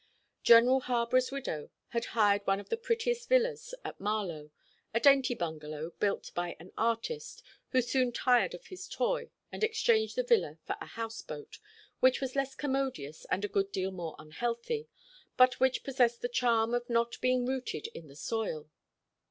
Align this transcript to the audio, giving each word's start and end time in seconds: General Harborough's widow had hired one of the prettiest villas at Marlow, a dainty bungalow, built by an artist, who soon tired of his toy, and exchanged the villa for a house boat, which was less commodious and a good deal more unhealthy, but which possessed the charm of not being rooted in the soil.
General 0.41 0.79
Harborough's 0.79 1.29
widow 1.29 1.69
had 1.89 2.05
hired 2.17 2.41
one 2.47 2.59
of 2.59 2.69
the 2.69 2.75
prettiest 2.75 3.29
villas 3.29 3.75
at 3.85 3.99
Marlow, 3.99 4.49
a 4.95 4.99
dainty 4.99 5.35
bungalow, 5.35 5.91
built 5.99 6.31
by 6.33 6.55
an 6.59 6.71
artist, 6.75 7.43
who 7.69 7.83
soon 7.83 8.11
tired 8.11 8.55
of 8.55 8.65
his 8.65 8.87
toy, 8.89 9.29
and 9.51 9.63
exchanged 9.63 10.15
the 10.15 10.23
villa 10.23 10.57
for 10.65 10.75
a 10.81 10.87
house 10.87 11.21
boat, 11.21 11.59
which 11.99 12.19
was 12.19 12.35
less 12.35 12.55
commodious 12.55 13.25
and 13.25 13.45
a 13.45 13.47
good 13.47 13.71
deal 13.71 13.91
more 13.91 14.15
unhealthy, 14.17 14.87
but 15.37 15.59
which 15.59 15.83
possessed 15.83 16.23
the 16.23 16.27
charm 16.27 16.73
of 16.73 16.89
not 16.89 17.21
being 17.21 17.45
rooted 17.45 17.85
in 17.93 18.07
the 18.07 18.15
soil. 18.15 18.71